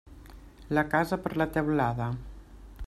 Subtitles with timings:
[0.77, 2.11] La casa per la teulada.